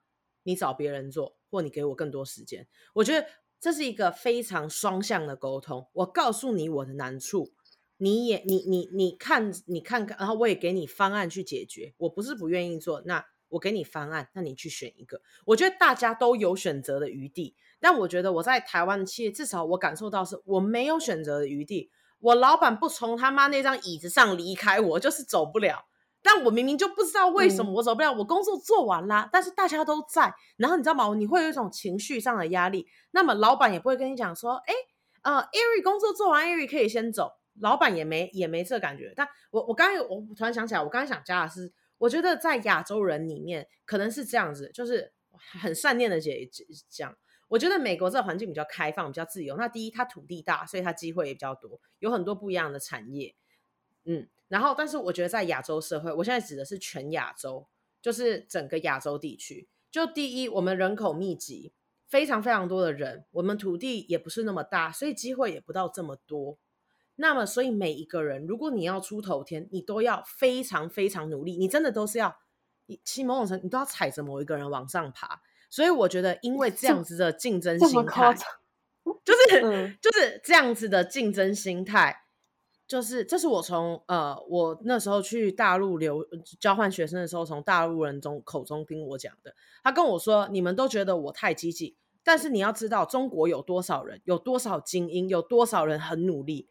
[0.44, 2.68] 你找别人做，或你给我更多时间。
[2.94, 3.26] 我觉得
[3.58, 5.88] 这是一个非常双向的沟通。
[5.92, 7.52] 我告诉你我的难处，
[7.96, 11.94] 你也你你你看你看看，然后我也给你方案去解决。
[11.98, 15.20] 我不是不愿意做，那我给你方案，那你去选一个。
[15.44, 17.54] 我觉得大家都有选择的余地。
[17.78, 21.90] 但我觉得我在台湾的企业，至少我感受到是我没有选择的余地。
[22.18, 25.86] 我老板不从他妈那张椅子上离开我，就是走不了。
[26.22, 28.12] 但我明明就不知道为什么我走不了。
[28.12, 30.34] 我工作做完啦，但是大家都在。
[30.56, 31.14] 然后你知道吗？
[31.14, 32.88] 你会有一种情绪上的压力。
[33.12, 34.74] 那么老板也不会跟你讲说，哎，
[35.22, 37.30] 呃，Ari 工作做完，Ari 可以先走。
[37.60, 39.12] 老板也没也没这感觉。
[39.14, 45.12] 但我我刚才我突然想起来，我刚才想加的是，我觉得在亚洲人里面可能是这样子，就是
[45.60, 46.48] 很善念的姐
[46.88, 47.16] 讲，
[47.48, 49.56] 我觉得美国这个环境比较开放，比较自由。
[49.56, 53.34] 那第一，它土地大，所以它机会也比较多，有很多不一样的产业。
[54.04, 57.66] 嗯，然后但是我觉得在亚洲社会，我现在指的是全亚洲，
[58.00, 59.68] 就是整个亚洲地区。
[59.90, 61.72] 就第一，我们人口密集，
[62.06, 66.58] 非常非常多的人，我们土地也不是那么大，所以机会也不到这么多。
[67.16, 72.36] 那么，所以每一个人，如果你要出头天，你都要非常非常努力，你真的都是要，
[72.86, 75.40] 你其实某种程度你都要踩着某一个人往上爬。
[75.70, 78.34] 所以我觉得，因为这样子的竞争心态，
[79.24, 82.24] 就是、嗯、就是这样子的竞争心态，
[82.86, 86.24] 就是这是我从呃我那时候去大陆留
[86.60, 89.54] 交换学生的时候，从大陆人中口中听我讲的。
[89.82, 96.68] 他跟我说：“你们都觉得我太积极，但是你要知道，中国有多少人，有多少精英，有多少人很努力。”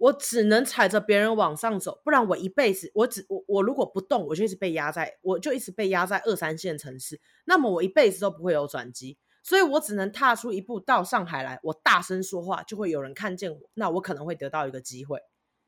[0.00, 15.20] 我只能踩着别人往上走，不然我一辈子，我只我我如果不动，我就一直被压在，我就一直被压在二三线城市，那么我一辈子都不会有转机，所以我只能踏出一步到上海来，我大声说话，就会有人看见我，那我可能会得到一个机会，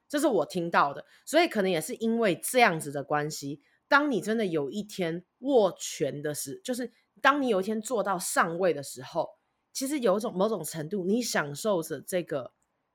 [0.09, 6.91] 这是我听到的，所以可能也是因为这样子的关系，当你真的有一天握拳的时，就是
[7.21, 9.29] 当你有一天做到上位的时候，
[9.75, 12.55] 其实有一种某种程度，你享受着这个。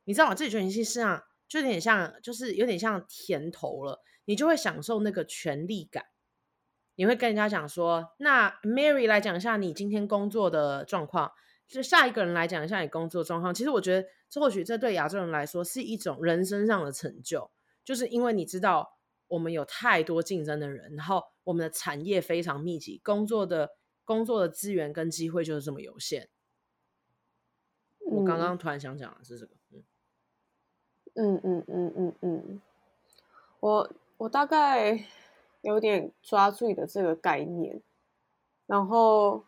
[0.09, 0.33] 你知道吗？
[0.33, 4.01] 这权力是啊，就有点像，就是有点像甜头了。
[4.25, 6.05] 你就会享受那个权力感。
[6.95, 11.31] 你会跟人家讲说：“那 Mary 来讲一下你今天工作的状况。”
[11.67, 13.53] 就下一个人来讲一下你工作状况。
[13.53, 17.51] 其实我觉得，这或许这对亚洲人来说是一种人生上的成就，
[17.83, 23.71] 就是因为你知道我们有太多竞争的人，然后我们的产业非常密集，工作的
[24.05, 26.29] 工作的资源跟机会就是这么有限。
[27.99, 29.56] 我刚刚突然想讲的是这个。
[31.19, 32.61] 嗯嗯嗯嗯嗯，
[33.59, 35.03] 我我大概
[35.61, 37.81] 有点抓住你的这个概念，
[38.67, 39.43] 然后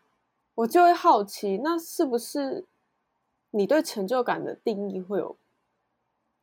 [0.56, 2.66] 我就会好奇，那是不是
[3.52, 5.38] 你对成就感的定义会有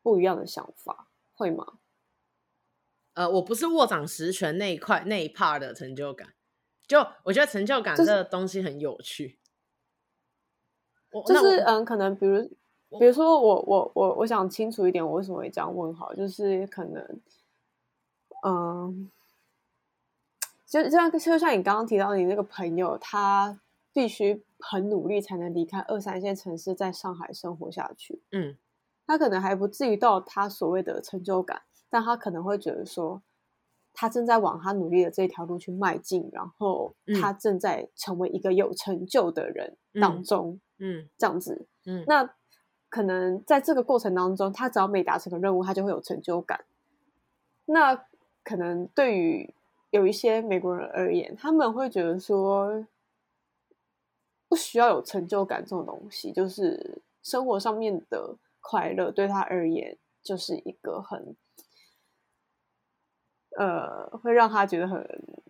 [0.02, 1.78] 不一样的想法，会吗？
[3.12, 6.32] 呃，我不是握掌实权那一块那一 part 的成就感，
[6.86, 9.38] 就我觉得成就感这个东西很有趣，
[11.26, 12.50] 就是、就是、嗯，可能比如。
[12.98, 17.20] 比如说我，我我我我想清楚一点，我为什么会这样问好，就是可能，
[18.46, 19.10] 嗯，
[20.66, 23.60] 就就像就像你刚刚提到你那个朋友，他
[23.92, 28.22] 必须很努力才能离开二三线城市，在上海生活下去。
[28.32, 28.56] 嗯，
[29.06, 33.20] 他可能还不至于到他所谓的成就感，但他可能会觉得说，
[33.92, 40.58] 他正在往他努力的这条路去迈进，然后他正在成为一个有成就的人当中。
[40.78, 41.66] 嗯，这样子。
[41.84, 42.30] 嗯，那。
[42.88, 46.64] 可能在这个过程当中，他只要每达成个任务，他就会有成就感。
[47.66, 48.06] 那
[48.42, 49.54] 可能对于
[49.90, 52.86] 有一些美国人而言，他们会觉得说，
[54.48, 61.36] 不需要有成就感这种东西，就是生活上面的快乐对他而言，就是一个很，
[63.58, 65.06] 呃，会让他觉得很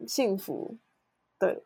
[0.08, 0.76] 幸福
[1.38, 1.62] 的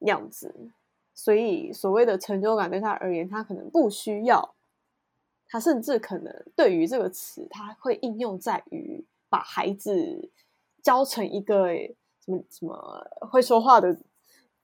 [0.00, 0.70] 样子。
[1.12, 4.54] 所以，所谓的成就感对他而言，他可能不需要。
[5.52, 10.30] 他甚至可能对于这个词，他会应用在于把孩子
[10.80, 11.74] 教成一个
[12.24, 13.90] 什么什么会说话的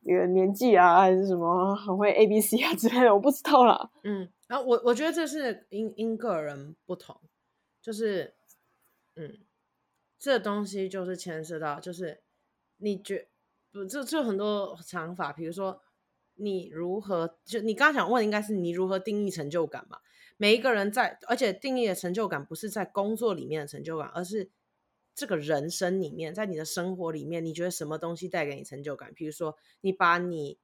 [0.02, 3.90] 一个年纪啊，还是什么很会 A B C 啊之类的，我不知道啦。
[4.04, 7.20] 嗯，然后我我觉得这是因因个人不同，
[7.82, 8.34] 就是
[9.16, 9.38] 嗯，
[10.20, 12.22] 这东西就是牵涉到，就是
[12.76, 13.26] 你觉
[13.72, 15.82] 不就就很多想法，比如说
[16.36, 19.98] 你如何就你刚刚想问应该是你如何定义成就感嘛？
[20.38, 24.50] 每一个人在，而且定义的成就感不是在工作里面的成就感，而是
[25.14, 29.14] 这个人生里面，在你的生活里面，你觉得什么东西带给你成就感？
[29.14, 30.58] 比如说，你把你，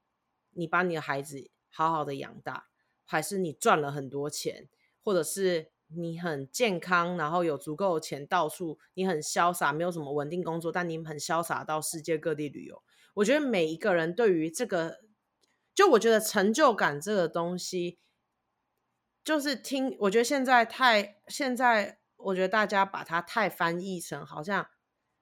[0.51, 2.67] 你把你的孩子好好的养大，
[3.05, 4.69] 还是你赚了很多钱，
[5.03, 12.83] 或者是你很健康，然后有足够的钱到处，你很潇洒，没有什么稳定工作，但你很潇洒到世界各地旅游。
[13.15, 15.01] 我觉得每一个人对于这个，
[15.75, 17.99] 就我觉得成就感这个东西。
[19.25, 24.67] 就是听，我觉得现在太现在，我觉得大家把它太翻译成好像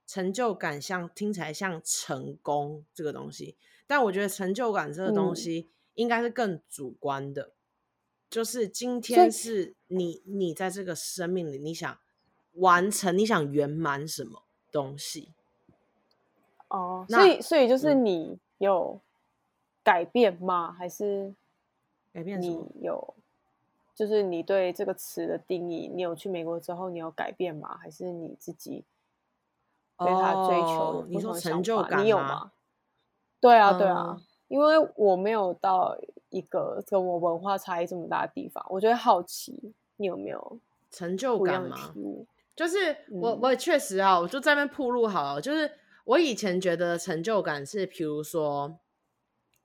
[0.07, 7.53] 成就感像听起来像成功这个东西，但我觉得成就感这个东西应该是更主观的，嗯、
[8.31, 11.99] 就是今天是你你在这个生命里你想
[12.55, 15.35] 完成你想圆满什么东西
[16.69, 18.99] 哦，所以所以就是你有
[19.85, 20.71] 改变吗？
[20.71, 21.35] 嗯、还是
[22.13, 23.15] 改变你有？
[24.01, 27.77] 就是你对这个词的定义，你有去美国之后，你有改变吗？
[27.77, 28.83] 还是你自己？
[29.99, 32.51] 对他追求、哦、你说成就感，你有吗？
[33.41, 35.99] 对啊，对啊，嗯、因为我没有到
[36.31, 40.59] 一个跟我文化差异这么大的地方，我觉得好奇，你有没有
[40.91, 41.77] 成就感吗？
[42.57, 45.43] 就是我，我也确实啊，我就在那边铺路好了。
[45.43, 45.71] 就是
[46.07, 48.79] 我以前觉得成就感是，比如说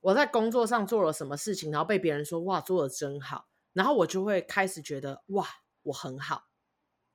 [0.01, 3.45] 我在工作上做了什么事情，然后被别人说哇，做的真好，
[3.75, 5.45] 然后我就会开始觉得哇，
[5.83, 6.45] 我很好，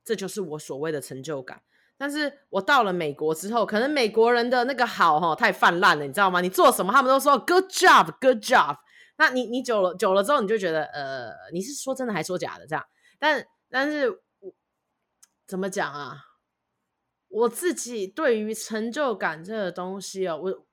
[0.05, 1.61] 这就是我所谓的成就感。
[1.97, 6.39] 但是我到了美国之后，可能美国人的那个好哈太泛滥了，你知道吗？
[6.39, 8.77] 你做什么，他们都说 good job，good job。
[9.17, 12.85] 那你你久了久了之后，你就觉得呃，你是说真的还说假的这样？
[13.19, 14.09] 但但是。
[14.39, 14.53] 我
[15.47, 16.17] 怎么讲啊？
[17.27, 20.65] 我自己对于成就感这个东西哦，我，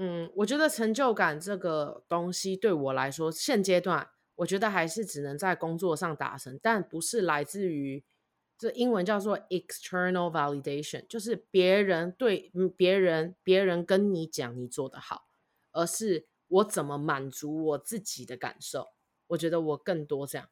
[0.00, 8.04] 嗯，我觉得成就感这个东西对我来说，现阶段我觉得还是只能在工作上达成，但不是来自于
[8.56, 15.26] 这英文叫做 external validation，就是别人对别人别人跟你讲你做得好，
[15.72, 18.86] 而是我怎么满足我自己的感受。
[19.28, 20.48] 我觉得我更多这样。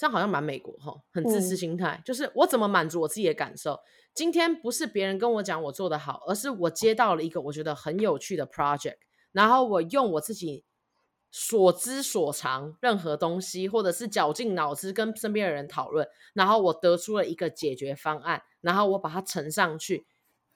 [0.00, 3.78] 这样好像蛮美国哈，很自私心态，嗯、就是我怎么满足我自己的感受。
[4.14, 8.96] 今天不是别人跟我讲我做得好，而是我接到了一个我觉得很有趣的 project，
[9.32, 10.64] 然后我用我自己
[11.30, 20.06] 所知所长，任何东西，或者是绞尽脑汁跟身边的人讨论，然后我得出了一个解决方案，然后我把它呈上去，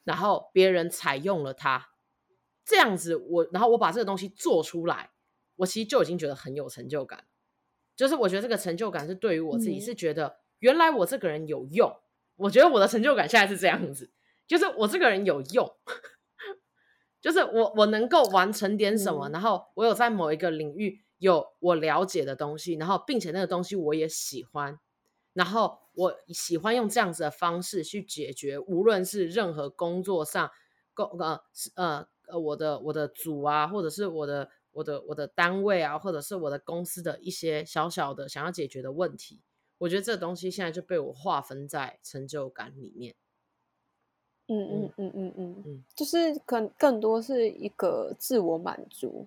[0.05, 1.91] 然后别人采用了它，
[2.65, 5.11] 这样子我，然后我把这个东西做出来，
[5.57, 7.27] 我其实就已经觉得很有成就感。
[7.97, 11.95] 就是我觉得这个成就感是对于我自己是觉得原来我这个人有用，
[12.37, 14.11] 我觉得我的成就感现在是这样子，
[14.47, 15.71] 就是我这个人有用，
[17.23, 24.79] 就是我我能够完成点什么，然后我有在某一个领域有我了解的东西，然后并且那个东西我也喜欢，
[25.33, 30.51] 然后我喜欢用这样子的方式去解决，无论是任何工作上，
[30.95, 31.41] 工呃
[31.77, 34.51] 呃呃我的我的组啊，或者是我的。
[34.75, 39.41] 我的我的单位啊，或者是我的公司的一些小小的想要解决的问题，
[39.79, 43.15] 我觉得这东西现在就被我划分在成就感里面。
[44.47, 49.27] 嗯嗯嗯嗯嗯嗯，就是更更多是一个自我满足。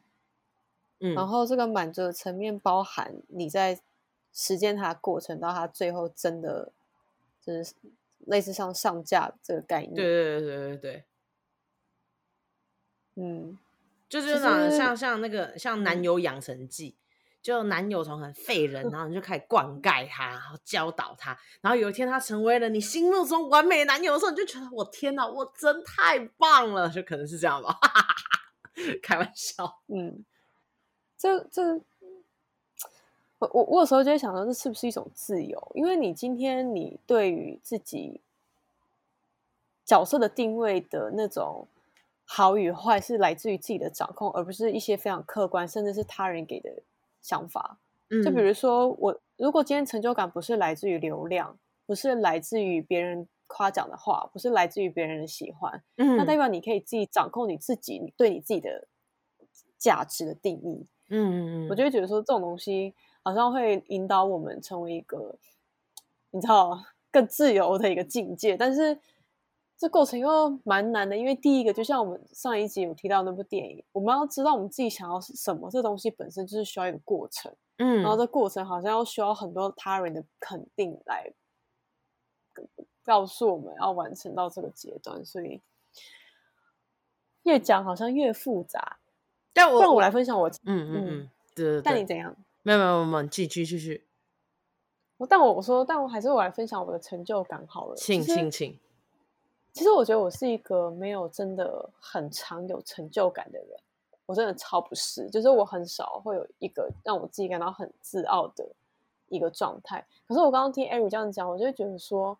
[0.99, 3.79] 嗯，然后这个满足的层面包含你在
[4.33, 6.71] 实践它的过程，到它最后真的
[7.41, 7.73] 就是
[8.27, 9.95] 类似像上架这个概念。
[9.95, 11.03] 对对对对对对。
[13.15, 13.57] 嗯。
[14.09, 16.95] 就是长得像像那个像男友养成记，
[17.41, 27.77] 就男友从很废人，然后你就开始灌溉他，然后教导他，然后有一天他成为了你心目中完美的男友的时候，你就觉得我天哪，我真太棒了，就可能是这样吧，
[29.03, 29.81] 开玩笑。
[29.87, 30.23] 嗯，
[31.17, 31.73] 这这，
[33.39, 35.71] 我我我有时候就会想到，这是不是一种自由？
[35.75, 38.21] 因为你今天你对于自己
[39.83, 41.67] 角色的定位的那种。
[42.29, 46.69] 好与坏是来自于自己的掌控，而不是一些非常客观，甚至是他人给的
[47.21, 47.79] 想法。
[48.09, 58.89] 嗯，就比如说我，如果今天成就感不是来自于流量，不是来自于别人夸奖的话，不是来自于别人的喜欢，嗯，那代表你可以自己掌控你自己，你对你自己的
[59.77, 60.85] 价值的定义。
[61.09, 65.37] 嗯嗯嗯，我就会觉得说，这种东西好像会引导我们成为一个，
[66.31, 66.77] 你知道，
[67.09, 68.99] 更自由的一个境界，但是。
[69.77, 81.31] 这过程又蛮难的，因为第一个就像我们上一集有提到那部电影，我们要知道我们自己想要什么，这东西本身就是需要一个过程，嗯，然后这过程好像要需要很多他人的肯定来
[83.03, 85.61] 告诉我们要完成到这个阶段，所以
[87.43, 88.97] 越讲好像越复杂。
[89.53, 92.35] 但我让我来分享我，嗯嗯嗯，对对对，但你怎样？
[92.63, 94.07] 没有没有没有，继续继续。
[95.17, 98.79] 我但我我说，但我还是我来分享我的成就感好了，请请请。
[99.77, 103.79] 其实我觉得我是一个没有真的很常有成就感的人，
[104.25, 108.67] 我真的超不是，就是我很少会有一个让我自己感到很自傲的
[109.29, 110.03] 一个状态。
[110.27, 112.35] 可是我刚刚听 Ari 这样讲，我就会觉得说，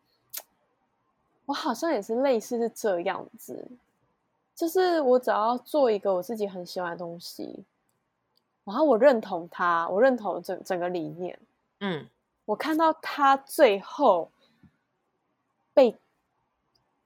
[1.45, 3.67] 我好像也是类似是这样子，
[4.55, 7.63] 就是我只要做一个我自己很喜欢的东西，
[8.63, 11.39] 然后我认同他，我认同整整个理念，
[11.81, 12.09] 嗯，
[12.45, 14.31] 我看到他最后
[15.75, 15.95] 被。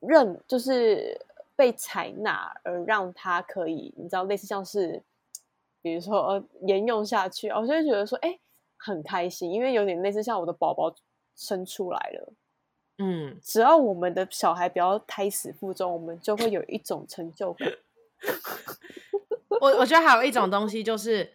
[0.01, 1.19] 认就是
[1.55, 5.01] 被采纳，而让他可以，你知道，类似像是，
[5.81, 8.39] 比如说沿用下去，我就会觉得说，哎，
[8.77, 10.93] 很开心，因为有点类似像我的宝宝
[11.35, 12.33] 生出来了，
[12.97, 17.71] 嗯，只要我们的小孩不要胎死腹中，我们就会有一种成就感。
[19.61, 21.31] 我我觉得还有一种东西，就是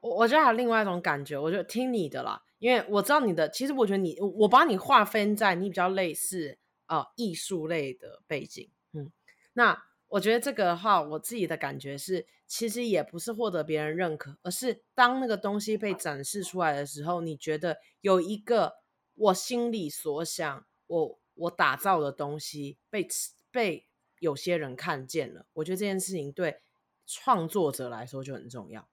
[0.00, 6.58] 我我觉得还有另外一种感觉，我就听你的啦，因为我知道你的，其实我觉得你，我把你划分在你比较类似。
[6.92, 9.10] 呃艺术类的背景，嗯，
[9.54, 18.74] 那我觉得这个的话，我自己的感觉是，其实也不是获得别人认可，而是当那个东西被展示出来的时候，你觉得有一个
[19.14, 23.08] 我心里所想，我我打造的东西被
[23.50, 23.88] 被
[24.18, 26.60] 有些人看见了，我觉得这件事情对
[27.06, 28.86] 创作者来说就很重要。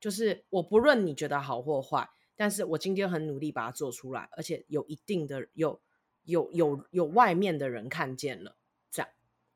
[0.00, 5.80] 就是我不论你觉得好或坏，但是我今天很努力把它做出来，而且有一定的有
[6.26, 8.54] 有有有外面的人看见了，
[8.90, 9.08] 这样，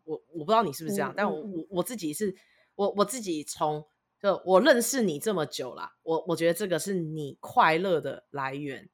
[0.05, 1.67] 我我不知道你是不是这样，嗯、但我我。
[1.71, 2.35] 我自己是，
[2.75, 3.85] 我我自己从
[4.21, 8.89] 就我认识你这么久了，我我觉得这个是你快乐的来源，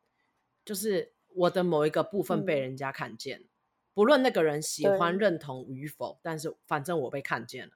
[0.65, 3.49] 就是我的某一个部分被人家看见，嗯、
[3.95, 7.73] 不论那个人喜欢认同与否，但是反正我被看见了。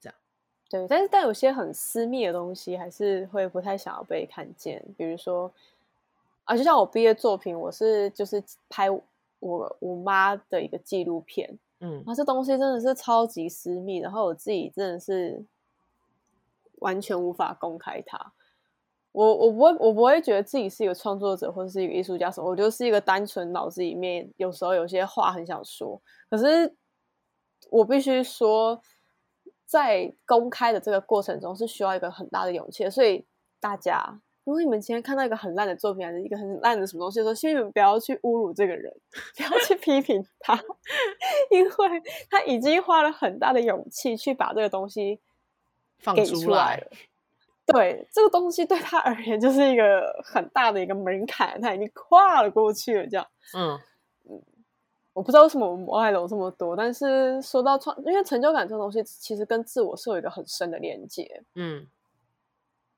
[0.00, 0.16] 这样。
[0.70, 5.52] 对，但是但有些很私密的东西还是会不太想要被看见，比如说
[6.44, 8.88] 啊，就像我毕业作品，我是就是拍
[9.38, 15.44] 我我妈的一个纪录片，嗯，啊，这东西真的是超级私密，然后我自己真的是
[16.76, 18.32] 完全无法公开它。
[19.12, 26.74] 我我不会我不会觉得自己是一个创作者或者是一个艺术家什么，我就是一个单纯脑子里面有时候有些话很想说，可是
[27.70, 28.80] 我必须说。
[29.70, 33.26] 在公开的这个过程中是需要一个很大的勇气，所以
[33.60, 34.18] 大家，
[34.48, 38.90] 如果你们今天看到一个很烂的作品，还是一个很烂的什么东西的时候，请你们不要去侮辱这个人，
[39.36, 40.58] 不要去批评他，
[41.52, 41.70] 因为
[42.30, 45.20] 他已经花了很大的勇气去把这个东西
[45.98, 46.86] 放出来了。
[46.86, 46.88] 来
[47.66, 53.26] 对，这个东西对他而言就是一个很大的一个门槛，他已经跨了过去了，这样。
[53.54, 53.78] 嗯。
[55.12, 61.42] 我不知道为什么我们摩爱楼这么多，但是说到创，因为成就感这种东西，其实跟自我是有一个很深的连接。
[61.56, 61.84] 嗯，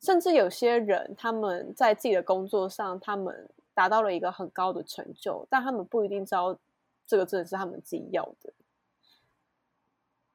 [0.01, 6.59] 甚至有些人他们在自己的工作上，他们达到了一个很高的成就，但他们不一定知道
[7.07, 8.53] 这个真的是他们自己要的。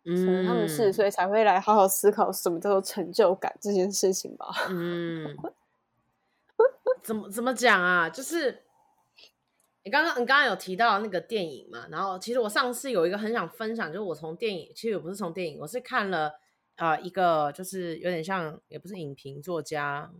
[0.05, 4.47] 嗯，他们是所以才会来好好思考什么叫做成就感这件事情吧。
[4.70, 5.36] 嗯，
[7.03, 8.09] 怎么怎么讲啊？
[8.09, 8.61] 就是。
[9.88, 11.86] 你刚刚你刚刚有提到那个电影嘛？
[11.91, 16.34] 然后其实我上次有一个很想分享，就是我从电影，其实我不是从电影，我是看了啊、
[16.78, 20.12] 呃、一个就是有点像，也不是影评作家，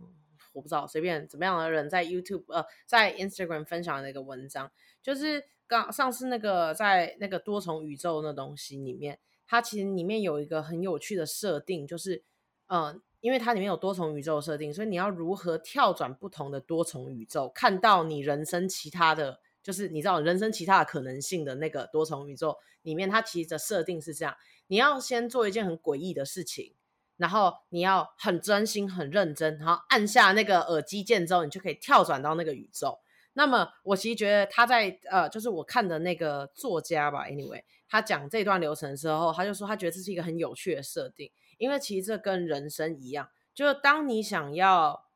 [0.52, 4.70] 我不知道随便怎么样的人在 YouTube 呃在 Instagram 分享的一个文章，
[5.02, 12.22] 就是刚上次那个在那个多重宇宙那东西里面，它其实里面有一个很有趣的设定，就是
[12.68, 19.40] 呃因为它里面有多重宇宙设定，所以你要如何跳转不同的多重宇宙，看到你人生其他的。
[19.66, 24.36] 就是你知道人生其他的可能性的那个多重宇宙里面，它其实的设定是这样：
[24.68, 26.72] 你要先做一件很诡异的事情，
[27.16, 33.00] 然后你要很专心、很认真，然后按下那个耳机键之后，你就可以跳转到那个宇宙。
[33.32, 45.06] 那么我其实觉得他在呃，就是我看的那个作家吧，anyway，他讲这段流程的时候，他就说他觉得这是一个很有趣的设定，因为其实这跟人生一样，就是当你想要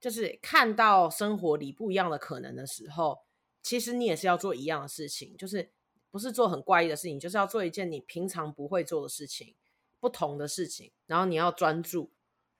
[0.00, 3.18] 就是看到生活里不一样的可能的时候。
[3.62, 5.70] 其实你也是要做一样的事情，就是
[6.10, 9.54] 不是做很怪异的事情，就是要做一件你平常不会做的事情，
[10.00, 12.10] 不同的事情，然后你要专注，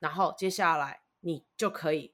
[0.00, 2.12] 然后接下来你就可以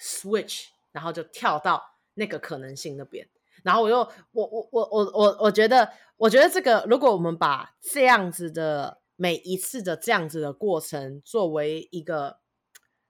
[0.00, 3.28] switch，然后就跳到那个可能性那边。
[3.62, 3.98] 然后我又
[4.32, 12.40] 我我我我我我觉得，我觉得这个如果我们把这样子的每一次的这样子的过程作为一个，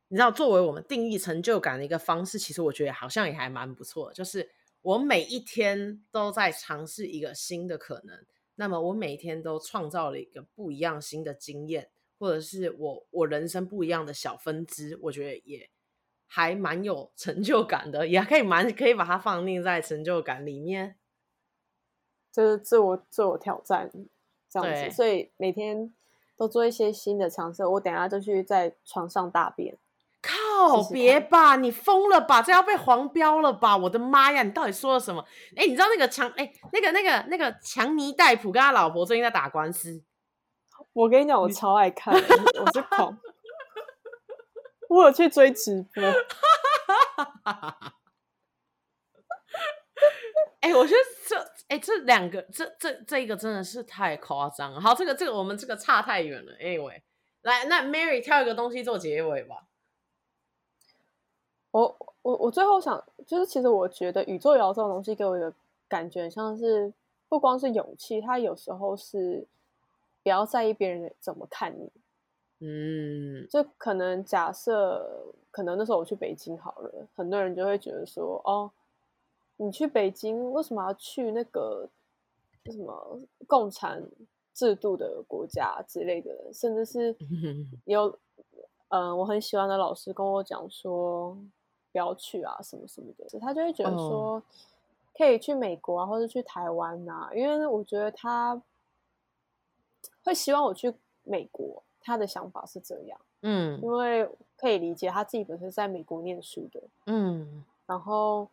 [0.09, 4.51] 你知道，作为我们定义成就感的一个方式，其实我觉得好像也还蛮不错，就是。
[4.85, 8.22] 我每一天都在尝试一个新的可能，
[8.57, 15.70] 那么我每天都创造了一个不一样新的经验，或者是我我人生不一样的小分支，我觉得也
[16.26, 20.99] 还蛮有成就感的，也可以蛮可以把它放进在成就感里面，
[22.30, 23.91] 就是自我自我挑战
[24.51, 25.95] 这样子，所以每天
[26.37, 27.64] 都做一些新的尝试。
[27.64, 29.78] 我等下就去在床上大便。
[30.55, 30.83] 靠！
[30.91, 32.41] 别吧，你疯了吧？
[32.41, 33.77] 这要被黄标了吧？
[33.77, 34.43] 我的妈呀！
[34.43, 35.25] 你到底说了什么？
[35.57, 40.03] 哎，你知道那个强哎，那个那个那个强尼戴普跟他老婆最近在打官司。
[40.93, 43.19] 我跟你讲，我超爱看，我是狂，
[44.89, 46.03] 我有去追直播。
[50.61, 51.37] 哎，我觉得这
[51.69, 54.81] 哎这两个这这这一个真的是太夸张了。
[54.81, 56.53] 好，这个这个我们这个差太远了。
[56.55, 57.03] Anyway，
[57.43, 59.57] 来，那 Mary 挑一个东西做结尾吧。
[61.75, 65.53] 我我我最后想，就是其实我觉得宇宙摇这种东西给我一个
[65.89, 66.93] 感觉，像是
[67.29, 69.45] 不光是勇气，它有时候是
[70.22, 71.91] 不要在意别人怎么看你。
[72.61, 75.05] 嗯，就可能假设，
[75.51, 78.70] 可能那时候我去北京好了，很多人就会觉得说，哦，
[79.57, 81.89] 你去北京为什么要去那个
[82.66, 83.18] 什么
[83.49, 84.01] 共产
[84.55, 87.16] 制度的国家之类的，甚至是
[87.85, 88.07] 有
[88.91, 91.37] 嗯、呃，我很喜欢的老师跟我讲说
[91.95, 94.43] 不要去啊，什么什么的，他就会觉得说
[95.17, 98.61] 可以去美国啊，或者去台湾啊，因为我觉得他
[100.25, 100.93] 会希望我去
[101.23, 108.49] 美国，他的想法是这样，嗯，因为可以理解他自己本身在美国念书的，嗯，然后。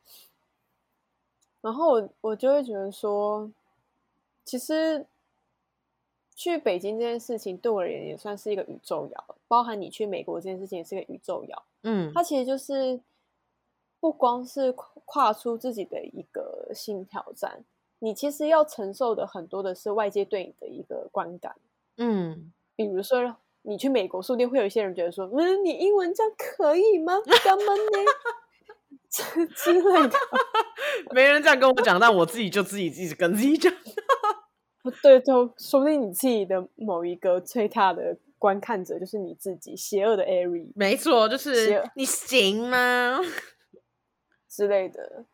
[1.63, 3.47] 然后我我就会觉得说，
[4.43, 5.05] 其实
[6.33, 11.63] 去北京这件事情对我而言也算是一个宇宙摇，包含你去美国这件事情也是一个宇宙摇。
[11.83, 12.99] 嗯，它其实就是
[14.01, 14.73] 不光是
[15.05, 17.63] 跨出自己的一个新挑战，
[17.99, 21.55] 你其实要承受的很多的是外界对你的一个观感。
[21.97, 27.21] 嗯，比如说你去美国，说不定会有一些人觉得说，嗯，你英文这样可以吗？
[27.45, 28.11] 干嘛呢？
[29.11, 30.17] 之之类的，
[31.13, 33.71] 没人这样跟我讲，但我自己就自己一直跟自己讲。
[35.03, 40.65] 对，就说不定你自己的某一个最大的观看者就是你自己，邪恶的艾瑞。
[40.73, 43.19] 没错，就是你行吗？
[44.51, 45.25] 之类的。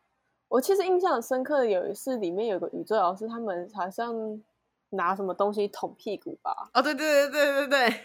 [0.48, 4.14] 我其实印象很深刻的有一次，里面有个宇宙老师，他们好像
[4.90, 6.70] 拿什么东西捅屁股吧？
[6.72, 8.00] 哦，对对对对对对，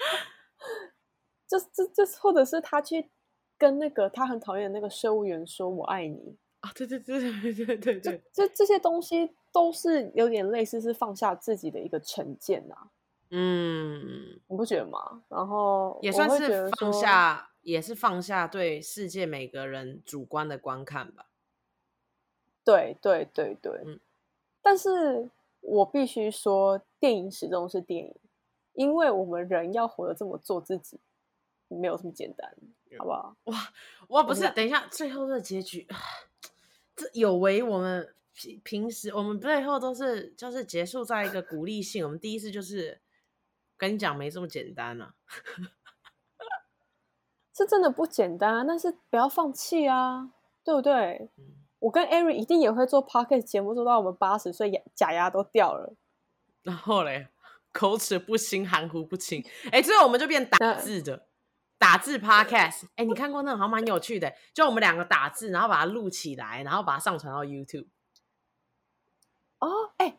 [1.46, 3.10] 就就就或者是他去。
[3.56, 12.74] 跟那个他很讨厌的那个税务员说“我爱你”啊，对对对对对对对，这这些东西都是有点类似，是放下自己的一个成见呐。
[13.30, 14.02] 嗯，
[14.48, 15.22] 你不觉得吗？
[15.28, 21.26] 然后也算是放下，也是放下对世界每个人主观的观看吧。
[22.64, 23.98] 对对对对，嗯。
[24.62, 25.28] 但是
[25.60, 28.14] 我必须说，电影始终是电影，
[28.74, 31.00] 因为我们人要活得这么做自己，
[31.68, 32.54] 没有这么简单。
[32.96, 33.36] 好不好？
[33.44, 33.72] 哇
[34.08, 35.84] 哇，不是，等一下，最后的结局，
[36.94, 42.04] 这有违我们平平时，我们最后都是就是结束在一个鼓励性。
[42.04, 43.00] 我们第一次就是
[43.76, 45.14] 跟你讲，没这么简单啊，
[47.56, 48.64] 是真的不简单啊。
[48.66, 50.30] 但是不要放弃啊，
[50.64, 51.30] 对不对？
[51.38, 51.44] 嗯、
[51.78, 55.94] 我跟艾瑞一定也会做 podcast 节目，做到我们八十岁，牙假牙都掉了。
[56.62, 57.28] 然后嘞，
[57.72, 59.44] 口齿不清，含糊不清。
[59.72, 61.28] 哎，最后我们就变打字的。
[61.76, 67.88] 打字 podcast，哎、欸，你看过那个好像蛮有趣的，就我们两个打字，然后把它录起来，然后把它上传到 YouTube。
[69.58, 70.18] 哦，哎、欸，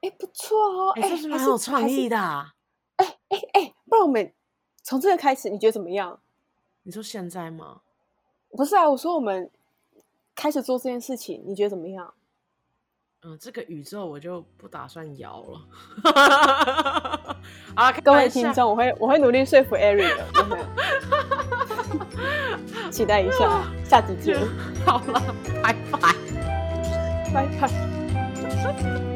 [0.00, 2.16] 哎、欸，不错哦，哎、欸，这是蛮有创意的。
[2.16, 4.32] 哎哎哎，不然我们
[4.82, 6.22] 从这个开始，你觉得怎么样？
[6.82, 7.80] 你说现在吗？
[8.50, 9.50] 不是啊，我说我们
[10.34, 12.12] 开始做这件事情，你觉得怎么样？
[13.24, 15.60] 嗯，这个宇宙我就不打算摇了。
[17.76, 20.26] 啊，各位听众，我会我会努力说服艾瑞的，
[22.90, 24.36] 期待一下， 下集见。
[24.84, 25.22] 好了，
[25.62, 26.14] 拜拜，
[27.32, 29.11] 拜拜。